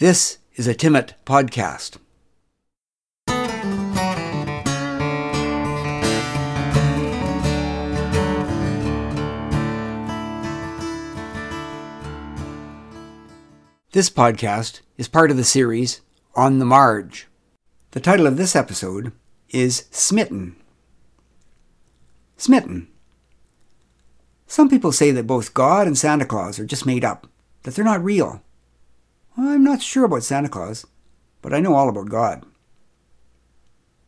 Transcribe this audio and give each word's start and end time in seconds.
This 0.00 0.38
is 0.54 0.66
a 0.66 0.74
Timmit 0.74 1.12
podcast. 1.26 1.98
This 13.92 14.08
podcast 14.08 14.80
is 14.96 15.06
part 15.06 15.30
of 15.30 15.36
the 15.36 15.44
series 15.44 16.00
On 16.34 16.58
the 16.60 16.64
Marge. 16.64 17.28
The 17.90 18.00
title 18.00 18.26
of 18.26 18.38
this 18.38 18.56
episode 18.56 19.12
is 19.50 19.84
Smitten. 19.90 20.56
Smitten. 22.38 22.88
Some 24.46 24.70
people 24.70 24.92
say 24.92 25.10
that 25.10 25.26
both 25.26 25.52
God 25.52 25.86
and 25.86 25.98
Santa 25.98 26.24
Claus 26.24 26.58
are 26.58 26.64
just 26.64 26.86
made 26.86 27.04
up, 27.04 27.26
that 27.64 27.74
they're 27.74 27.84
not 27.84 28.02
real. 28.02 28.42
I'm 29.42 29.64
not 29.64 29.80
sure 29.80 30.04
about 30.04 30.22
Santa 30.22 30.50
Claus, 30.50 30.86
but 31.40 31.54
I 31.54 31.60
know 31.60 31.74
all 31.74 31.88
about 31.88 32.10
God. 32.10 32.44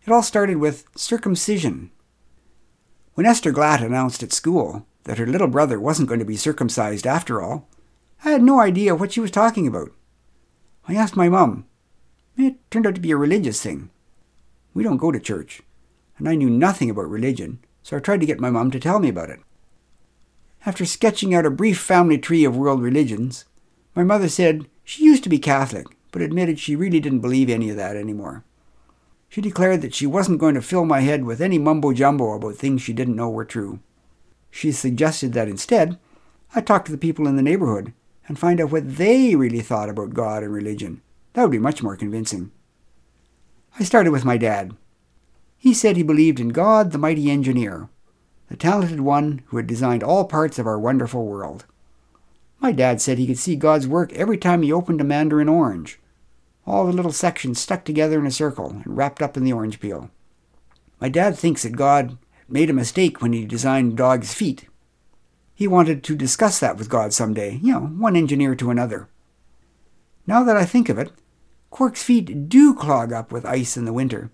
It 0.04 0.12
all 0.12 0.22
started 0.22 0.58
with 0.58 0.84
circumcision. 0.94 1.90
When 3.14 3.24
Esther 3.24 3.50
Glatt 3.50 3.82
announced 3.82 4.22
at 4.22 4.32
school 4.32 4.86
that 5.04 5.16
her 5.16 5.26
little 5.26 5.48
brother 5.48 5.80
wasn't 5.80 6.08
going 6.08 6.18
to 6.18 6.26
be 6.26 6.36
circumcised 6.36 7.06
after 7.06 7.40
all, 7.40 7.66
I 8.24 8.30
had 8.30 8.42
no 8.42 8.60
idea 8.60 8.94
what 8.94 9.12
she 9.12 9.20
was 9.20 9.30
talking 9.30 9.66
about. 9.66 9.90
I 10.86 10.94
asked 10.94 11.16
my 11.16 11.30
mum. 11.30 11.66
It 12.36 12.56
turned 12.70 12.86
out 12.86 12.94
to 12.96 13.00
be 13.00 13.10
a 13.10 13.16
religious 13.16 13.62
thing. 13.62 13.90
We 14.74 14.82
don't 14.82 14.98
go 14.98 15.10
to 15.10 15.20
church, 15.20 15.62
and 16.18 16.28
I 16.28 16.34
knew 16.34 16.50
nothing 16.50 16.90
about 16.90 17.08
religion, 17.08 17.60
so 17.82 17.96
I 17.96 18.00
tried 18.00 18.20
to 18.20 18.26
get 18.26 18.40
my 18.40 18.50
mum 18.50 18.70
to 18.72 18.80
tell 18.80 18.98
me 18.98 19.08
about 19.08 19.30
it. 19.30 19.40
After 20.66 20.84
sketching 20.84 21.34
out 21.34 21.46
a 21.46 21.50
brief 21.50 21.78
family 21.78 22.18
tree 22.18 22.44
of 22.44 22.56
world 22.56 22.82
religions, 22.82 23.46
my 23.94 24.04
mother 24.04 24.28
said 24.28 24.66
she 24.84 25.04
used 25.04 25.22
to 25.24 25.28
be 25.28 25.38
Catholic, 25.38 25.86
but 26.10 26.22
admitted 26.22 26.58
she 26.58 26.76
really 26.76 27.00
didn't 27.00 27.20
believe 27.20 27.48
any 27.48 27.70
of 27.70 27.76
that 27.76 27.96
anymore. 27.96 28.44
She 29.28 29.40
declared 29.40 29.80
that 29.80 29.94
she 29.94 30.06
wasn't 30.06 30.40
going 30.40 30.54
to 30.54 30.62
fill 30.62 30.84
my 30.84 31.00
head 31.00 31.24
with 31.24 31.40
any 31.40 31.58
mumbo 31.58 31.92
jumbo 31.92 32.32
about 32.32 32.56
things 32.56 32.82
she 32.82 32.92
didn't 32.92 33.16
know 33.16 33.30
were 33.30 33.44
true. 33.44 33.80
She 34.50 34.72
suggested 34.72 35.32
that 35.32 35.48
instead, 35.48 35.98
I 36.54 36.60
talk 36.60 36.84
to 36.84 36.92
the 36.92 36.98
people 36.98 37.26
in 37.26 37.36
the 37.36 37.42
neighborhood 37.42 37.94
and 38.28 38.38
find 38.38 38.60
out 38.60 38.70
what 38.70 38.96
they 38.96 39.34
really 39.34 39.60
thought 39.60 39.88
about 39.88 40.12
God 40.12 40.42
and 40.42 40.52
religion. 40.52 41.00
That 41.32 41.42
would 41.42 41.50
be 41.50 41.58
much 41.58 41.82
more 41.82 41.96
convincing. 41.96 42.52
I 43.80 43.84
started 43.84 44.10
with 44.10 44.24
my 44.24 44.36
dad. 44.36 44.76
He 45.56 45.72
said 45.72 45.96
he 45.96 46.02
believed 46.02 46.38
in 46.38 46.50
God, 46.50 46.92
the 46.92 46.98
mighty 46.98 47.30
engineer, 47.30 47.88
the 48.48 48.56
talented 48.56 49.00
one 49.00 49.42
who 49.46 49.56
had 49.56 49.66
designed 49.66 50.02
all 50.02 50.26
parts 50.26 50.58
of 50.58 50.66
our 50.66 50.78
wonderful 50.78 51.24
world. 51.24 51.64
My 52.62 52.70
dad 52.70 53.00
said 53.00 53.18
he 53.18 53.26
could 53.26 53.38
see 53.38 53.56
God's 53.56 53.88
work 53.88 54.12
every 54.12 54.38
time 54.38 54.62
he 54.62 54.72
opened 54.72 55.00
a 55.00 55.04
mandarin 55.04 55.48
orange. 55.48 55.98
All 56.64 56.86
the 56.86 56.92
little 56.92 57.10
sections 57.10 57.58
stuck 57.58 57.84
together 57.84 58.20
in 58.20 58.26
a 58.26 58.30
circle 58.30 58.70
and 58.70 58.96
wrapped 58.96 59.20
up 59.20 59.36
in 59.36 59.42
the 59.42 59.52
orange 59.52 59.80
peel. 59.80 60.10
My 61.00 61.08
dad 61.08 61.36
thinks 61.36 61.64
that 61.64 61.76
God 61.76 62.16
made 62.48 62.70
a 62.70 62.72
mistake 62.72 63.20
when 63.20 63.32
he 63.32 63.44
designed 63.44 63.96
dog's 63.96 64.32
feet. 64.32 64.68
He 65.56 65.66
wanted 65.66 66.04
to 66.04 66.14
discuss 66.14 66.60
that 66.60 66.76
with 66.76 66.88
God 66.88 67.12
some 67.12 67.34
day, 67.34 67.58
you 67.60 67.72
know, 67.72 67.80
one 67.80 68.14
engineer 68.14 68.54
to 68.54 68.70
another. 68.70 69.08
Now 70.24 70.44
that 70.44 70.56
I 70.56 70.64
think 70.64 70.88
of 70.88 70.98
it, 70.98 71.10
Quark's 71.70 72.04
feet 72.04 72.48
do 72.48 72.74
clog 72.74 73.12
up 73.12 73.32
with 73.32 73.44
ice 73.44 73.76
in 73.76 73.86
the 73.86 73.92
winter, 73.92 74.30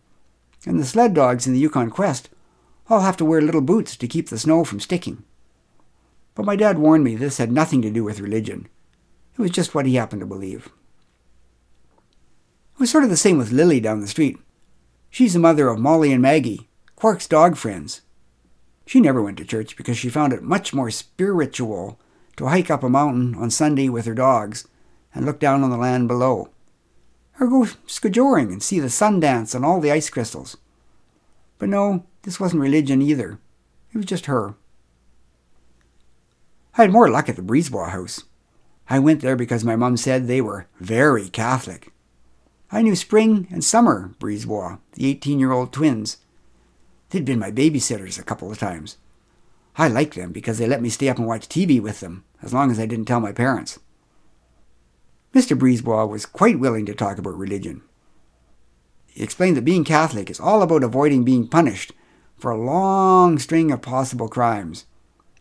and 0.66 0.78
the 0.78 0.84
sled 0.84 1.14
dogs 1.14 1.46
in 1.46 1.54
the 1.54 1.60
Yukon 1.60 1.88
Quest 1.88 2.28
all 2.90 3.00
have 3.00 3.16
to 3.16 3.24
wear 3.24 3.40
little 3.40 3.62
boots 3.62 3.96
to 3.96 4.06
keep 4.06 4.28
the 4.28 4.38
snow 4.38 4.64
from 4.64 4.80
sticking. 4.80 5.24
But 6.38 6.46
my 6.46 6.54
dad 6.54 6.78
warned 6.78 7.02
me 7.02 7.16
this 7.16 7.38
had 7.38 7.50
nothing 7.50 7.82
to 7.82 7.90
do 7.90 8.04
with 8.04 8.20
religion. 8.20 8.68
It 9.36 9.42
was 9.42 9.50
just 9.50 9.74
what 9.74 9.86
he 9.86 9.96
happened 9.96 10.20
to 10.20 10.26
believe. 10.26 10.66
It 12.74 12.78
was 12.78 12.92
sort 12.92 13.02
of 13.02 13.10
the 13.10 13.16
same 13.16 13.38
with 13.38 13.50
Lily 13.50 13.80
down 13.80 14.00
the 14.00 14.06
street. 14.06 14.38
She's 15.10 15.32
the 15.32 15.40
mother 15.40 15.66
of 15.66 15.80
Molly 15.80 16.12
and 16.12 16.22
Maggie, 16.22 16.68
Quark's 16.94 17.26
dog 17.26 17.56
friends. 17.56 18.02
She 18.86 19.00
never 19.00 19.20
went 19.20 19.36
to 19.38 19.44
church 19.44 19.76
because 19.76 19.98
she 19.98 20.08
found 20.08 20.32
it 20.32 20.44
much 20.44 20.72
more 20.72 20.92
spiritual 20.92 21.98
to 22.36 22.46
hike 22.46 22.70
up 22.70 22.84
a 22.84 22.88
mountain 22.88 23.34
on 23.34 23.50
Sunday 23.50 23.88
with 23.88 24.06
her 24.06 24.14
dogs 24.14 24.68
and 25.12 25.26
look 25.26 25.40
down 25.40 25.64
on 25.64 25.70
the 25.70 25.76
land 25.76 26.06
below, 26.06 26.50
or 27.40 27.48
go 27.48 27.62
skijoring 27.88 28.52
and 28.52 28.62
see 28.62 28.78
the 28.78 28.90
sun 28.90 29.18
dance 29.18 29.56
on 29.56 29.64
all 29.64 29.80
the 29.80 29.90
ice 29.90 30.08
crystals. 30.08 30.56
But 31.58 31.68
no, 31.68 32.06
this 32.22 32.38
wasn't 32.38 32.62
religion 32.62 33.02
either. 33.02 33.40
It 33.92 33.96
was 33.96 34.06
just 34.06 34.26
her. 34.26 34.54
I 36.78 36.82
had 36.82 36.92
more 36.92 37.10
luck 37.10 37.28
at 37.28 37.34
the 37.34 37.42
Brisebois 37.42 37.90
house. 37.90 38.22
I 38.88 39.00
went 39.00 39.20
there 39.20 39.34
because 39.34 39.64
my 39.64 39.74
mum 39.74 39.96
said 39.96 40.28
they 40.28 40.40
were 40.40 40.68
very 40.78 41.28
Catholic. 41.28 41.92
I 42.70 42.82
knew 42.82 42.94
Spring 42.94 43.48
and 43.50 43.64
Summer 43.64 44.14
Brisebois, 44.20 44.78
the 44.92 45.08
18 45.08 45.40
year 45.40 45.50
old 45.50 45.72
twins. 45.72 46.18
They'd 47.10 47.24
been 47.24 47.40
my 47.40 47.50
babysitters 47.50 48.16
a 48.16 48.22
couple 48.22 48.52
of 48.52 48.60
times. 48.60 48.96
I 49.76 49.88
liked 49.88 50.14
them 50.14 50.30
because 50.30 50.58
they 50.58 50.68
let 50.68 50.80
me 50.80 50.88
stay 50.88 51.08
up 51.08 51.18
and 51.18 51.26
watch 51.26 51.48
TV 51.48 51.82
with 51.82 51.98
them, 51.98 52.24
as 52.42 52.54
long 52.54 52.70
as 52.70 52.78
I 52.78 52.86
didn't 52.86 53.06
tell 53.06 53.20
my 53.20 53.32
parents. 53.32 53.80
Mr. 55.34 55.58
Brisebois 55.58 56.08
was 56.08 56.26
quite 56.26 56.60
willing 56.60 56.86
to 56.86 56.94
talk 56.94 57.18
about 57.18 57.36
religion. 57.36 57.82
He 59.08 59.24
explained 59.24 59.56
that 59.56 59.64
being 59.64 59.82
Catholic 59.82 60.30
is 60.30 60.38
all 60.38 60.62
about 60.62 60.84
avoiding 60.84 61.24
being 61.24 61.48
punished 61.48 61.92
for 62.36 62.52
a 62.52 62.56
long 62.56 63.40
string 63.40 63.72
of 63.72 63.82
possible 63.82 64.28
crimes 64.28 64.86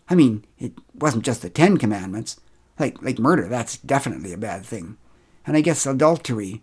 I 0.09 0.15
mean, 0.15 0.45
it 0.57 0.73
wasn't 0.93 1.25
just 1.25 1.41
the 1.41 1.49
Ten 1.49 1.77
Commandments. 1.77 2.39
Like, 2.79 3.01
like 3.01 3.19
murder, 3.19 3.47
that's 3.47 3.77
definitely 3.77 4.33
a 4.33 4.37
bad 4.37 4.65
thing. 4.65 4.97
And 5.45 5.57
I 5.57 5.61
guess 5.61 5.85
adultery, 5.85 6.61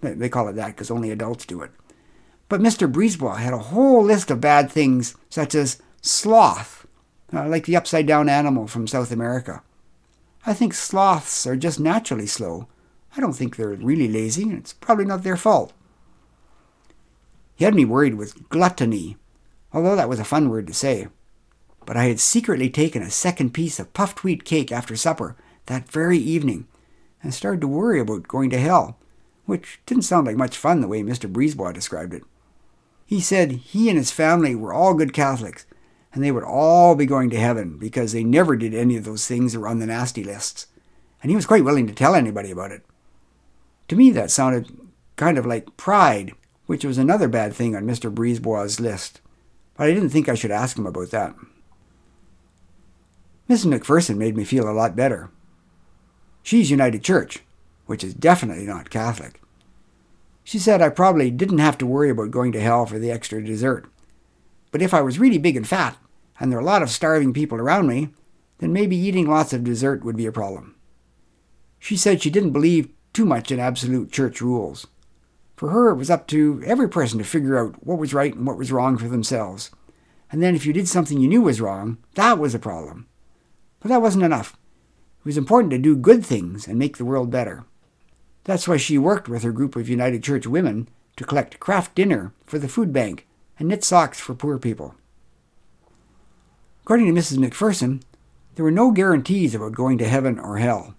they 0.00 0.28
call 0.28 0.48
it 0.48 0.54
that 0.54 0.68
because 0.68 0.90
only 0.90 1.10
adults 1.10 1.46
do 1.46 1.62
it. 1.62 1.70
But 2.48 2.60
Mr. 2.60 2.90
Brisebois 2.90 3.38
had 3.38 3.54
a 3.54 3.58
whole 3.58 4.04
list 4.04 4.30
of 4.30 4.40
bad 4.40 4.70
things, 4.70 5.14
such 5.30 5.54
as 5.54 5.80
sloth, 6.02 6.86
uh, 7.32 7.48
like 7.48 7.64
the 7.64 7.76
upside 7.76 8.06
down 8.06 8.28
animal 8.28 8.66
from 8.66 8.86
South 8.86 9.10
America. 9.10 9.62
I 10.44 10.52
think 10.52 10.74
sloths 10.74 11.46
are 11.46 11.56
just 11.56 11.78
naturally 11.78 12.26
slow. 12.26 12.66
I 13.16 13.20
don't 13.20 13.34
think 13.34 13.56
they're 13.56 13.68
really 13.68 14.08
lazy, 14.08 14.42
and 14.42 14.54
it's 14.54 14.72
probably 14.72 15.04
not 15.04 15.22
their 15.22 15.36
fault. 15.36 15.72
He 17.54 17.64
had 17.64 17.74
me 17.74 17.84
worried 17.84 18.14
with 18.14 18.48
gluttony, 18.48 19.16
although 19.72 19.94
that 19.94 20.08
was 20.08 20.18
a 20.18 20.24
fun 20.24 20.48
word 20.48 20.66
to 20.66 20.74
say 20.74 21.08
but 21.86 21.96
I 21.96 22.04
had 22.04 22.20
secretly 22.20 22.70
taken 22.70 23.02
a 23.02 23.10
second 23.10 23.54
piece 23.54 23.78
of 23.78 23.92
puffed 23.92 24.24
wheat 24.24 24.44
cake 24.44 24.72
after 24.72 24.96
supper 24.96 25.36
that 25.66 25.88
very 25.88 26.18
evening 26.18 26.66
and 27.22 27.32
started 27.32 27.60
to 27.60 27.68
worry 27.68 28.00
about 28.00 28.28
going 28.28 28.50
to 28.50 28.58
hell, 28.58 28.98
which 29.46 29.80
didn't 29.86 30.04
sound 30.04 30.26
like 30.26 30.36
much 30.36 30.56
fun 30.56 30.80
the 30.80 30.88
way 30.88 31.02
Mr. 31.02 31.30
Brisebois 31.30 31.72
described 31.72 32.14
it. 32.14 32.22
He 33.06 33.20
said 33.20 33.52
he 33.52 33.88
and 33.88 33.98
his 33.98 34.10
family 34.10 34.54
were 34.54 34.72
all 34.72 34.94
good 34.94 35.12
Catholics, 35.12 35.66
and 36.12 36.22
they 36.22 36.32
would 36.32 36.44
all 36.44 36.94
be 36.94 37.06
going 37.06 37.30
to 37.30 37.38
heaven 37.38 37.78
because 37.78 38.12
they 38.12 38.24
never 38.24 38.56
did 38.56 38.74
any 38.74 38.96
of 38.96 39.04
those 39.04 39.26
things 39.26 39.52
that 39.52 39.60
were 39.60 39.68
on 39.68 39.78
the 39.78 39.86
nasty 39.86 40.24
lists, 40.24 40.66
and 41.22 41.30
he 41.30 41.36
was 41.36 41.46
quite 41.46 41.64
willing 41.64 41.86
to 41.86 41.94
tell 41.94 42.14
anybody 42.14 42.50
about 42.50 42.72
it. 42.72 42.82
To 43.88 43.96
me, 43.96 44.10
that 44.12 44.30
sounded 44.30 44.74
kind 45.16 45.38
of 45.38 45.46
like 45.46 45.76
pride, 45.76 46.32
which 46.66 46.84
was 46.84 46.98
another 46.98 47.28
bad 47.28 47.54
thing 47.54 47.76
on 47.76 47.86
Mr. 47.86 48.12
Brisebois' 48.12 48.80
list, 48.80 49.20
but 49.76 49.88
I 49.88 49.94
didn't 49.94 50.10
think 50.10 50.28
I 50.28 50.34
should 50.34 50.50
ask 50.50 50.78
him 50.78 50.86
about 50.86 51.10
that. 51.10 51.34
Mrs. 53.52 53.66
McPherson 53.66 54.16
made 54.16 54.34
me 54.34 54.44
feel 54.44 54.66
a 54.66 54.72
lot 54.72 54.96
better. 54.96 55.28
She's 56.42 56.70
United 56.70 57.04
Church, 57.04 57.40
which 57.84 58.02
is 58.02 58.14
definitely 58.14 58.64
not 58.64 58.88
Catholic. 58.88 59.42
She 60.42 60.58
said 60.58 60.80
I 60.80 60.88
probably 60.88 61.30
didn't 61.30 61.58
have 61.58 61.76
to 61.78 61.86
worry 61.86 62.08
about 62.08 62.30
going 62.30 62.52
to 62.52 62.60
hell 62.62 62.86
for 62.86 62.98
the 62.98 63.10
extra 63.10 63.44
dessert. 63.44 63.84
But 64.70 64.80
if 64.80 64.94
I 64.94 65.02
was 65.02 65.18
really 65.18 65.36
big 65.36 65.54
and 65.54 65.68
fat, 65.68 65.98
and 66.40 66.50
there 66.50 66.58
were 66.58 66.62
a 66.62 66.66
lot 66.66 66.82
of 66.82 66.88
starving 66.88 67.34
people 67.34 67.58
around 67.58 67.88
me, 67.88 68.14
then 68.56 68.72
maybe 68.72 68.96
eating 68.96 69.28
lots 69.28 69.52
of 69.52 69.64
dessert 69.64 70.02
would 70.02 70.16
be 70.16 70.24
a 70.24 70.32
problem. 70.32 70.74
She 71.78 71.94
said 71.94 72.22
she 72.22 72.30
didn't 72.30 72.52
believe 72.52 72.88
too 73.12 73.26
much 73.26 73.52
in 73.52 73.60
absolute 73.60 74.10
church 74.10 74.40
rules. 74.40 74.86
For 75.56 75.68
her, 75.68 75.90
it 75.90 75.96
was 75.96 76.08
up 76.08 76.26
to 76.28 76.62
every 76.64 76.88
person 76.88 77.18
to 77.18 77.24
figure 77.24 77.58
out 77.58 77.86
what 77.86 77.98
was 77.98 78.14
right 78.14 78.34
and 78.34 78.46
what 78.46 78.56
was 78.56 78.72
wrong 78.72 78.96
for 78.96 79.08
themselves. 79.08 79.70
And 80.30 80.42
then 80.42 80.54
if 80.54 80.64
you 80.64 80.72
did 80.72 80.88
something 80.88 81.20
you 81.20 81.28
knew 81.28 81.42
was 81.42 81.60
wrong, 81.60 81.98
that 82.14 82.38
was 82.38 82.54
a 82.54 82.58
problem. 82.58 83.08
But 83.82 83.88
that 83.88 84.00
wasn't 84.00 84.24
enough. 84.24 84.56
It 85.20 85.26
was 85.26 85.36
important 85.36 85.72
to 85.72 85.78
do 85.78 85.96
good 85.96 86.24
things 86.24 86.68
and 86.68 86.78
make 86.78 86.96
the 86.96 87.04
world 87.04 87.30
better. 87.30 87.64
That's 88.44 88.66
why 88.68 88.76
she 88.76 88.96
worked 88.96 89.28
with 89.28 89.42
her 89.42 89.52
group 89.52 89.74
of 89.74 89.88
United 89.88 90.22
Church 90.22 90.46
women 90.46 90.88
to 91.16 91.24
collect 91.24 91.60
Kraft 91.60 91.94
Dinner 91.94 92.32
for 92.46 92.58
the 92.58 92.68
food 92.68 92.92
bank 92.92 93.26
and 93.58 93.68
knit 93.68 93.84
socks 93.84 94.20
for 94.20 94.34
poor 94.34 94.58
people. 94.58 94.94
According 96.82 97.06
to 97.06 97.20
Mrs. 97.20 97.38
McPherson, 97.38 98.02
there 98.54 98.64
were 98.64 98.70
no 98.70 98.90
guarantees 98.90 99.54
about 99.54 99.72
going 99.72 99.98
to 99.98 100.08
heaven 100.08 100.38
or 100.38 100.58
hell. 100.58 100.94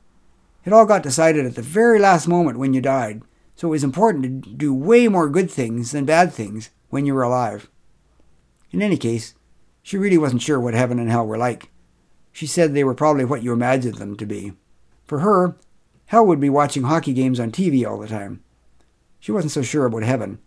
It 0.66 0.74
all 0.74 0.86
got 0.86 1.04
decided 1.04 1.46
at 1.46 1.56
the 1.56 1.62
very 1.62 2.00
last 2.00 2.28
moment 2.28 2.58
when 2.58 2.74
you 2.74 2.82
died, 2.82 3.22
so 3.56 3.68
it 3.68 3.72
was 3.72 3.84
important 3.84 4.44
to 4.44 4.50
do 4.50 4.74
way 4.74 5.08
more 5.08 5.30
good 5.30 5.52
things 5.52 5.92
than 5.92 6.06
bad 6.06 6.34
things 6.34 6.70
when 6.90 7.06
you 7.06 7.14
were 7.14 7.24
alive. 7.24 7.70
In 8.72 8.82
any 8.82 8.98
case, 8.98 9.36
she 9.82 9.98
really 9.98 10.18
wasn't 10.18 10.42
sure 10.42 10.60
what 10.60 10.74
heaven 10.74 11.00
and 11.00 11.10
hell 11.10 11.28
were 11.28 11.38
like. 11.38 11.70
She 12.34 12.48
said 12.48 12.74
they 12.74 12.84
were 12.84 12.94
probably 12.94 13.24
what 13.24 13.44
you 13.44 13.54
imagined 13.54 13.96
them 13.96 14.18
to 14.18 14.26
be. 14.26 14.54
For 15.06 15.20
her, 15.20 15.56
Hell 16.08 16.26
would 16.26 16.40
be 16.40 16.50
watching 16.50 16.84
hockey 16.84 17.14
games 17.14 17.40
on 17.40 17.52
TV 17.52 17.90
all 17.90 18.00
the 18.00 18.08
time. 18.08 18.44
She 19.20 19.32
wasn't 19.32 19.52
so 19.52 19.62
sure 19.62 19.86
about 19.86 20.04
heaven, 20.04 20.40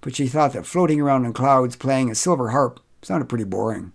but 0.00 0.14
she 0.14 0.28
thought 0.28 0.52
that 0.52 0.66
floating 0.66 1.00
around 1.00 1.24
in 1.24 1.32
clouds 1.32 1.76
playing 1.76 2.10
a 2.10 2.14
silver 2.14 2.50
harp 2.50 2.80
sounded 3.02 3.28
pretty 3.28 3.44
boring. 3.44 3.92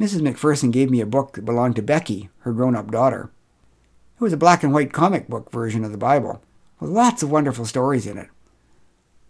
Mrs. 0.00 0.20
McPherson 0.20 0.72
gave 0.72 0.90
me 0.90 1.00
a 1.00 1.06
book 1.06 1.34
that 1.34 1.44
belonged 1.44 1.76
to 1.76 1.82
Becky, 1.82 2.30
her 2.40 2.52
grown 2.52 2.74
up 2.74 2.90
daughter. 2.90 3.30
It 4.16 4.22
was 4.22 4.32
a 4.32 4.38
black 4.38 4.62
and 4.62 4.72
white 4.72 4.92
comic 4.92 5.28
book 5.28 5.52
version 5.52 5.84
of 5.84 5.92
the 5.92 5.98
Bible, 5.98 6.42
with 6.80 6.90
lots 6.90 7.22
of 7.22 7.30
wonderful 7.30 7.66
stories 7.66 8.06
in 8.06 8.18
it. 8.18 8.28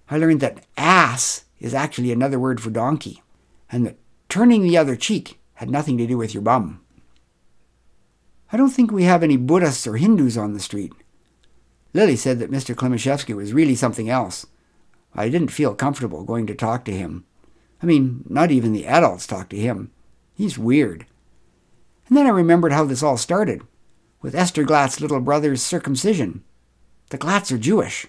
I 0.09 0.17
learned 0.17 0.41
that 0.41 0.65
ass 0.77 1.45
is 1.59 1.75
actually 1.75 2.13
another 2.13 2.39
word 2.39 2.61
for 2.61 2.71
donkey, 2.71 3.23
and 3.71 3.85
that 3.87 3.99
turning 4.29 4.63
the 4.63 4.77
other 4.77 4.97
cheek 4.97 5.40
had 5.61 5.69
nothing 5.69 5.99
to 5.99 6.07
do 6.07 6.17
with 6.17 6.33
your 6.33 6.43
bum. 6.43 6.81
I 8.51 8.57
don't 8.57 8.71
think 8.71 8.91
we 8.91 9.05
have 9.05 9.23
any 9.23 9.37
Buddhists 9.37 9.87
or 9.87 9.99
Hindus 9.99 10.39
on 10.39 10.55
the 10.55 10.59
street. 10.59 10.91
Lily 11.93 12.17
said 12.17 12.39
that 12.39 12.51
Mr. 12.51 12.75
Klimaszewski 12.75 13.37
was 13.37 13.53
really 13.53 13.75
something 13.75 14.09
else. 14.09 14.47
I 15.15 15.29
didn't 15.29 15.49
feel 15.49 15.75
comfortable 15.75 16.25
going 16.25 16.47
to 16.47 16.55
talk 16.55 16.87
to 16.87 16.97
him. 16.97 17.27
I 17.83 17.85
mean, 17.85 18.25
not 18.27 18.51
even 18.51 18.73
the 18.73 18.87
adults 18.87 19.27
talk 19.27 19.51
to 19.51 19.59
him. 19.59 19.91
He's 20.33 20.59
weird. 20.59 21.05
And 22.09 22.17
then 22.17 22.27
I 22.27 22.31
remembered 22.31 22.73
how 22.73 22.85
this 22.85 23.03
all 23.03 23.19
started, 23.19 23.61
with 24.23 24.35
Esther 24.35 24.65
Glatt's 24.65 24.99
little 24.99 25.21
brother's 25.21 25.61
circumcision. 25.61 26.43
The 27.11 27.19
Glatts 27.19 27.53
are 27.53 27.59
Jewish. 27.59 28.07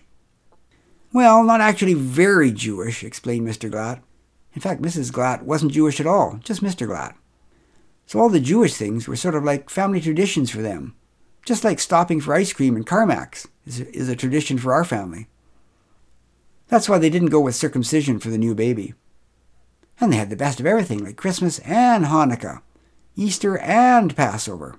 Well, 1.11 1.43
not 1.43 1.59
actually 1.59 1.95
very 1.95 2.53
Jewish, 2.53 3.03
explained 3.03 3.45
Mr. 3.45 3.69
Glatt. 3.69 3.99
In 4.53 4.61
fact, 4.61 4.81
Mrs. 4.81 5.11
Glatt 5.11 5.41
wasn't 5.41 5.73
Jewish 5.73 5.99
at 5.99 6.07
all, 6.07 6.39
just 6.41 6.63
Mr. 6.63 6.87
Glatt. 6.87 7.15
So 8.11 8.19
all 8.19 8.27
the 8.27 8.41
Jewish 8.41 8.73
things 8.73 9.07
were 9.07 9.15
sort 9.15 9.35
of 9.35 9.45
like 9.45 9.69
family 9.69 10.01
traditions 10.01 10.51
for 10.51 10.61
them, 10.61 10.95
just 11.45 11.63
like 11.63 11.79
stopping 11.79 12.19
for 12.19 12.33
ice 12.33 12.51
cream 12.51 12.75
in 12.75 12.83
Carmacks 12.83 13.47
is 13.65 13.79
a, 13.79 13.89
is 13.95 14.09
a 14.09 14.17
tradition 14.17 14.57
for 14.57 14.73
our 14.73 14.83
family. 14.83 15.29
That's 16.67 16.89
why 16.89 16.97
they 16.97 17.09
didn't 17.09 17.29
go 17.29 17.39
with 17.39 17.55
circumcision 17.55 18.19
for 18.19 18.29
the 18.29 18.37
new 18.37 18.53
baby. 18.53 18.95
And 20.01 20.11
they 20.11 20.17
had 20.17 20.29
the 20.29 20.35
best 20.35 20.59
of 20.59 20.65
everything, 20.65 21.05
like 21.05 21.15
Christmas 21.15 21.59
and 21.59 22.03
Hanukkah, 22.03 22.61
Easter 23.15 23.57
and 23.59 24.13
Passover. 24.13 24.75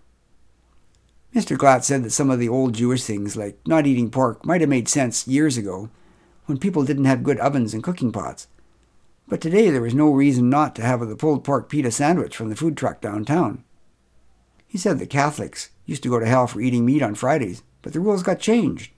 Mr. 1.35 1.57
Glatt 1.57 1.85
said 1.85 2.03
that 2.03 2.11
some 2.11 2.31
of 2.31 2.39
the 2.39 2.51
old 2.51 2.75
Jewish 2.75 3.03
things, 3.03 3.35
like 3.35 3.59
not 3.67 3.87
eating 3.87 4.11
pork, 4.11 4.45
might 4.45 4.61
have 4.61 4.69
made 4.69 4.91
sense 4.91 5.27
years 5.27 5.57
ago 5.57 5.89
when 6.45 6.59
people 6.59 6.85
didn't 6.85 7.07
have 7.07 7.23
good 7.23 7.39
ovens 7.39 7.73
and 7.73 7.83
cooking 7.83 8.13
pots. 8.13 8.47
But 9.29 9.41
today 9.41 9.71
there 9.71 9.83
was 9.83 9.95
no 9.95 10.11
reason 10.11 10.51
not 10.51 10.75
to 10.77 10.83
have 10.83 11.01
the 11.01 11.17
pulled 11.17 11.45
pork 11.45 11.69
pita 11.69 11.91
sandwich 11.91 12.37
from 12.37 12.49
the 12.49 12.57
food 12.57 12.77
truck 12.77 13.01
downtown. 13.01 13.65
He 14.67 14.79
said 14.79 14.99
the 14.99 15.07
Catholics 15.07 15.71
used 15.87 16.03
to 16.03 16.09
go 16.09 16.19
to 16.19 16.27
hell 16.27 16.47
for 16.47 16.61
eating 16.61 16.85
meat 16.85 17.03
on 17.03 17.15
Fridays, 17.15 17.63
but 17.83 17.93
the 17.93 18.01
rules 18.01 18.23
got 18.23 18.41
changed. 18.41 18.93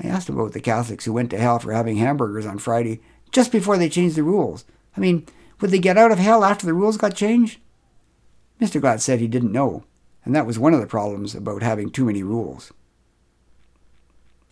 I 0.00 0.06
asked 0.06 0.28
about 0.28 0.52
the 0.52 0.60
Catholics 0.60 1.04
who 1.04 1.12
went 1.12 1.30
to 1.30 1.38
hell 1.38 1.58
for 1.58 1.72
having 1.72 1.96
hamburgers 1.96 2.46
on 2.46 2.58
Friday 2.58 3.00
just 3.32 3.52
before 3.52 3.78
they 3.78 3.88
changed 3.88 4.16
the 4.16 4.22
rules. 4.22 4.64
I 4.96 5.00
mean, 5.00 5.26
would 5.60 5.70
they 5.70 5.78
get 5.78 5.98
out 5.98 6.12
of 6.12 6.18
hell 6.18 6.44
after 6.44 6.66
the 6.66 6.74
rules 6.74 6.96
got 6.96 7.14
changed? 7.14 7.60
Mr. 8.60 8.80
Glatt 8.80 9.00
said 9.00 9.20
he 9.20 9.28
didn't 9.28 9.52
know, 9.52 9.84
and 10.24 10.34
that 10.34 10.46
was 10.46 10.58
one 10.58 10.74
of 10.74 10.80
the 10.80 10.86
problems 10.86 11.34
about 11.34 11.62
having 11.62 11.90
too 11.90 12.04
many 12.04 12.22
rules. 12.22 12.72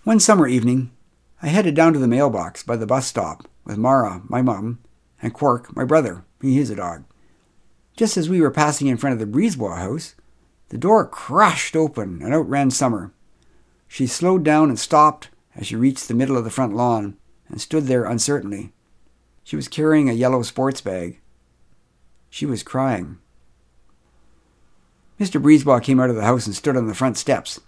One 0.04 0.20
summer 0.20 0.48
evening, 0.48 0.90
I 1.40 1.48
headed 1.48 1.74
down 1.74 1.92
to 1.92 1.98
the 1.98 2.08
mailbox 2.08 2.62
by 2.62 2.76
the 2.76 2.86
bus 2.86 3.06
stop 3.06 3.46
with 3.64 3.78
Mara, 3.78 4.22
my 4.28 4.42
mum, 4.42 4.78
and 5.20 5.32
Quark, 5.32 5.74
my 5.76 5.84
brother. 5.84 6.24
He 6.40 6.58
is 6.58 6.70
a 6.70 6.76
dog. 6.76 7.04
Just 7.96 8.16
as 8.16 8.28
we 8.28 8.40
were 8.40 8.50
passing 8.50 8.86
in 8.86 8.96
front 8.96 9.12
of 9.14 9.20
the 9.20 9.26
Brisebois 9.26 9.78
house, 9.78 10.14
the 10.70 10.78
door 10.78 11.06
crashed 11.06 11.76
open 11.76 12.22
and 12.22 12.34
out 12.34 12.48
ran 12.48 12.70
Summer. 12.70 13.12
She 13.86 14.06
slowed 14.06 14.42
down 14.42 14.70
and 14.70 14.78
stopped 14.78 15.28
as 15.54 15.66
she 15.66 15.76
reached 15.76 16.08
the 16.08 16.14
middle 16.14 16.36
of 16.36 16.44
the 16.44 16.50
front 16.50 16.74
lawn 16.74 17.16
and 17.48 17.60
stood 17.60 17.86
there 17.86 18.04
uncertainly. 18.04 18.72
She 19.44 19.56
was 19.56 19.68
carrying 19.68 20.08
a 20.08 20.14
yellow 20.14 20.42
sports 20.42 20.80
bag. 20.80 21.20
She 22.30 22.46
was 22.46 22.62
crying. 22.62 23.18
Mr. 25.20 25.40
Brisebois 25.40 25.80
came 25.80 26.00
out 26.00 26.10
of 26.10 26.16
the 26.16 26.24
house 26.24 26.46
and 26.46 26.56
stood 26.56 26.76
on 26.76 26.86
the 26.86 26.94
front 26.94 27.18
steps, 27.18 27.60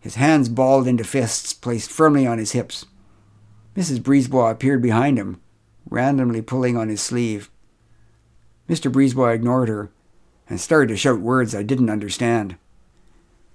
his 0.00 0.16
hands 0.16 0.48
balled 0.48 0.86
into 0.86 1.04
fists 1.04 1.52
placed 1.52 1.90
firmly 1.90 2.26
on 2.26 2.38
his 2.38 2.52
hips. 2.52 2.86
Mrs. 3.78 4.00
Brisebois 4.00 4.50
appeared 4.50 4.82
behind 4.82 5.18
him, 5.18 5.40
randomly 5.88 6.42
pulling 6.42 6.76
on 6.76 6.88
his 6.88 7.00
sleeve. 7.00 7.48
Mr. 8.68 8.90
Brisebois 8.90 9.34
ignored 9.34 9.68
her 9.68 9.92
and 10.48 10.60
started 10.60 10.88
to 10.88 10.96
shout 10.96 11.20
words 11.20 11.54
I 11.54 11.62
didn't 11.62 11.88
understand. 11.88 12.56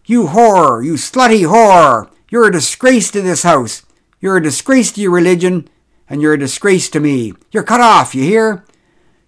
You 0.06 0.28
whore! 0.28 0.84
You 0.84 0.94
slutty 0.94 1.42
whore! 1.42 2.10
You're 2.30 2.48
a 2.48 2.52
disgrace 2.54 3.12
to 3.12 3.22
this 3.22 3.44
house! 3.44 3.86
You're 4.22 4.38
a 4.38 4.42
disgrace 4.44 4.94
to 4.94 5.02
your 5.02 5.12
religion, 5.12 5.68
and 6.10 6.22
you're 6.22 6.34
a 6.34 6.40
disgrace 6.40 6.90
to 6.92 7.02
me. 7.02 7.34
You're 7.52 7.64
cut 7.64 7.81
off, 7.81 8.16
you 8.16 8.24
hear? 8.24 8.64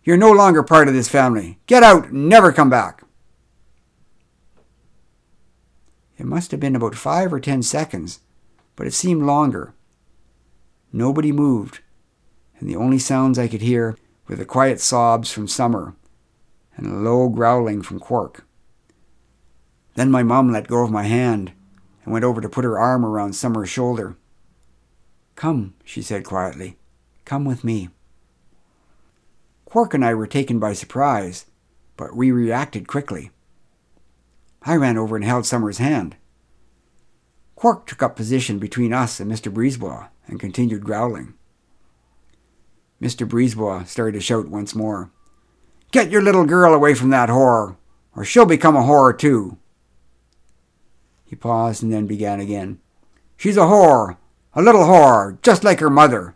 You're 0.06 0.16
no 0.16 0.32
longer 0.32 0.64
part 0.64 0.88
of 0.88 0.94
this 0.94 1.10
family. 1.10 1.60
Get 1.68 1.84
out 1.84 2.06
and 2.06 2.30
never 2.30 2.54
come 2.54 2.70
back. 2.70 3.04
It 6.18 6.26
must 6.26 6.52
have 6.52 6.62
been 6.62 6.76
about 6.78 6.96
five 6.96 7.34
or 7.34 7.42
ten 7.42 7.64
seconds, 7.64 8.22
but 8.78 8.88
it 8.88 8.94
seemed 8.94 9.24
longer. 9.24 9.74
Nobody 10.96 11.34
moved, 11.34 11.82
and 12.58 12.70
the 12.70 12.78
only 12.78 13.00
sounds 13.00 13.38
I 13.38 13.50
could 13.50 13.62
hear 13.62 13.98
were 14.30 14.38
the 14.38 14.46
quiet 14.46 14.80
sobs 14.80 15.30
from 15.30 15.46
Summer 15.46 15.94
and 16.78 16.88
a 16.88 16.96
low 16.96 17.28
growling 17.28 17.82
from 17.82 18.00
Quark. 18.00 18.48
Then 19.96 20.10
my 20.10 20.24
mom 20.24 20.54
let 20.54 20.70
go 20.70 20.86
of 20.86 20.92
my 20.92 21.04
hand 21.04 21.52
and 22.06 22.14
went 22.14 22.24
over 22.24 22.40
to 22.40 22.48
put 22.48 22.64
her 22.64 22.80
arm 22.80 23.06
around 23.06 23.34
Summer's 23.34 23.70
shoulder. 23.70 24.16
Come, 25.36 25.74
she 25.84 26.02
said 26.02 26.24
quietly. 26.24 26.78
Come 27.26 27.44
with 27.44 27.66
me. 27.66 27.90
Quark 29.66 29.94
and 29.94 30.06
I 30.06 30.14
were 30.14 30.28
taken 30.28 30.60
by 30.60 30.72
surprise, 30.72 31.46
but 31.98 32.16
we 32.16 32.32
reacted 32.32 32.88
quickly. 32.88 33.32
I 34.62 34.78
ran 34.78 34.98
over 34.98 35.18
and 35.18 35.26
held 35.26 35.46
Summer's 35.46 35.80
hand. 35.80 36.16
Quark 37.56 37.86
took 37.86 38.02
up 38.02 38.16
position 38.16 38.60
between 38.60 38.94
us 38.94 39.20
and 39.20 39.30
Mr. 39.30 39.54
Brisebois 39.54 40.08
and 40.28 40.40
continued 40.40 40.84
growling. 40.84 41.34
Mr. 43.02 43.28
Brisebois 43.28 43.88
started 43.88 44.14
to 44.14 44.22
shout 44.22 44.48
once 44.48 44.74
more. 44.74 45.12
Get 45.92 46.12
your 46.12 46.22
little 46.22 46.46
girl 46.46 46.74
away 46.74 46.94
from 46.94 47.10
that 47.10 47.30
whore, 47.30 47.78
or 48.16 48.26
she'll 48.26 48.46
become 48.46 48.76
a 48.76 48.82
whore 48.82 49.18
too. 49.18 49.58
He 51.24 51.36
paused 51.36 51.84
and 51.84 51.92
then 51.92 52.08
began 52.08 52.40
again. 52.40 52.80
She's 53.38 53.58
a 53.58 53.62
whore, 53.62 54.18
a 54.54 54.62
little 54.62 54.84
whore, 54.84 55.42
just 55.42 55.64
like 55.64 55.80
her 55.80 55.90
mother. 55.90 56.36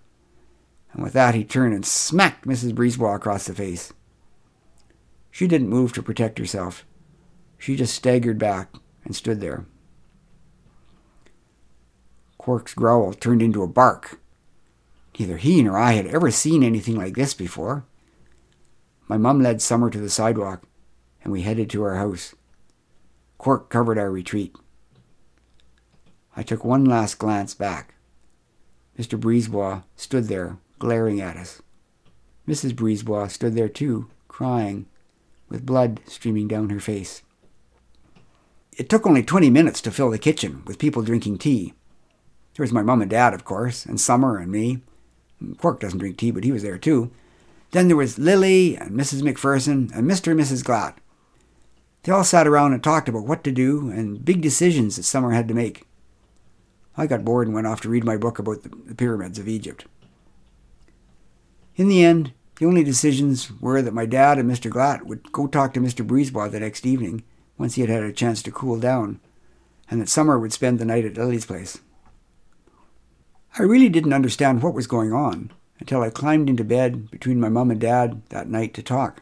And 0.93 1.03
with 1.03 1.13
that 1.13 1.35
he 1.35 1.43
turned 1.43 1.73
and 1.73 1.85
smacked 1.85 2.45
Mrs. 2.45 2.73
Brisebois 2.73 3.15
across 3.15 3.45
the 3.45 3.53
face. 3.53 3.93
She 5.31 5.47
didn't 5.47 5.69
move 5.69 5.93
to 5.93 6.03
protect 6.03 6.39
herself. 6.39 6.85
She 7.57 7.75
just 7.75 7.93
staggered 7.93 8.39
back 8.39 8.73
and 9.05 9.15
stood 9.15 9.41
there. 9.41 9.65
Quark's 12.39 12.73
growl 12.73 13.13
turned 13.13 13.43
into 13.43 13.61
a 13.61 13.67
bark. 13.67 14.19
Neither 15.19 15.37
he 15.37 15.61
nor 15.61 15.77
I 15.77 15.91
had 15.91 16.07
ever 16.07 16.31
seen 16.31 16.63
anything 16.63 16.95
like 16.95 17.13
this 17.13 17.33
before. 17.35 17.85
My 19.07 19.17
mum 19.17 19.41
led 19.41 19.61
Summer 19.61 19.89
to 19.89 19.99
the 19.99 20.09
sidewalk, 20.09 20.63
and 21.21 21.33
we 21.33 21.41
headed 21.41 21.69
to 21.69 21.83
our 21.83 21.95
house. 21.95 22.33
Quark 23.37 23.69
covered 23.69 23.97
our 23.97 24.09
retreat. 24.09 24.55
I 26.35 26.41
took 26.41 26.63
one 26.63 26.85
last 26.85 27.19
glance 27.19 27.53
back. 27.53 27.95
Mr. 28.97 29.19
Brisebois 29.19 29.83
stood 29.97 30.29
there, 30.29 30.57
glaring 30.79 31.19
at 31.19 31.35
us. 31.35 31.61
Mrs. 32.47 32.73
Brisebois 32.73 33.27
stood 33.27 33.53
there 33.53 33.69
too, 33.69 34.09
crying, 34.29 34.85
with 35.49 35.65
blood 35.65 35.99
streaming 36.05 36.47
down 36.47 36.69
her 36.69 36.79
face. 36.79 37.21
It 38.77 38.87
took 38.87 39.05
only 39.05 39.23
20 39.23 39.49
minutes 39.49 39.81
to 39.81 39.91
fill 39.91 40.09
the 40.09 40.17
kitchen 40.17 40.63
with 40.65 40.79
people 40.79 41.01
drinking 41.01 41.39
tea. 41.39 41.73
There 42.55 42.63
was 42.63 42.73
my 42.73 42.81
mum 42.81 43.01
and 43.01 43.09
dad, 43.09 43.33
of 43.33 43.45
course, 43.45 43.85
and 43.85 43.99
Summer 43.99 44.37
and 44.37 44.51
me. 44.51 44.81
Quark 45.57 45.79
doesn't 45.79 45.99
drink 45.99 46.17
tea, 46.17 46.31
but 46.31 46.43
he 46.43 46.51
was 46.51 46.63
there 46.63 46.77
too. 46.77 47.11
Then 47.71 47.87
there 47.87 47.97
was 47.97 48.19
Lily 48.19 48.75
and 48.75 48.91
Mrs. 48.91 49.21
McPherson 49.21 49.95
and 49.95 50.09
Mr. 50.09 50.31
and 50.31 50.39
Mrs. 50.39 50.63
Glatt. 50.63 50.95
They 52.03 52.11
all 52.11 52.23
sat 52.23 52.47
around 52.47 52.73
and 52.73 52.83
talked 52.83 53.07
about 53.07 53.25
what 53.25 53.43
to 53.43 53.51
do 53.51 53.89
and 53.89 54.23
big 54.23 54.41
decisions 54.41 54.95
that 54.95 55.03
Summer 55.03 55.31
had 55.31 55.47
to 55.47 55.53
make. 55.53 55.85
I 56.97 57.07
got 57.07 57.23
bored 57.23 57.47
and 57.47 57.53
went 57.53 57.67
off 57.67 57.81
to 57.81 57.89
read 57.89 58.03
my 58.03 58.17
book 58.17 58.39
about 58.39 58.63
the 58.63 58.95
pyramids 58.95 59.39
of 59.39 59.47
Egypt. 59.47 59.85
In 61.75 61.87
the 61.87 62.03
end, 62.03 62.33
the 62.57 62.65
only 62.65 62.83
decisions 62.83 63.51
were 63.61 63.81
that 63.81 63.93
my 63.93 64.05
dad 64.05 64.37
and 64.37 64.49
Mr. 64.49 64.69
Glatt 64.69 65.03
would 65.03 65.31
go 65.31 65.47
talk 65.47 65.73
to 65.73 65.79
Mr. 65.79 66.05
Brisebois 66.05 66.51
the 66.51 66.59
next 66.59 66.85
evening, 66.85 67.23
once 67.57 67.75
he 67.75 67.81
had 67.81 67.89
had 67.89 68.03
a 68.03 68.11
chance 68.11 68.41
to 68.43 68.51
cool 68.51 68.79
down, 68.79 69.19
and 69.89 70.01
that 70.01 70.09
Summer 70.09 70.37
would 70.37 70.51
spend 70.51 70.79
the 70.79 70.85
night 70.85 71.05
at 71.05 71.17
Lily's 71.17 71.45
place. 71.45 71.79
I 73.59 73.63
really 73.63 73.89
didn't 73.89 74.13
understand 74.13 74.63
what 74.63 74.73
was 74.73 74.87
going 74.87 75.11
on 75.11 75.51
until 75.81 76.01
I 76.01 76.09
climbed 76.09 76.49
into 76.49 76.63
bed 76.63 77.11
between 77.11 77.41
my 77.41 77.49
mom 77.49 77.71
and 77.71 77.79
dad 77.79 78.21
that 78.29 78.47
night 78.47 78.73
to 78.75 78.81
talk. 78.81 79.21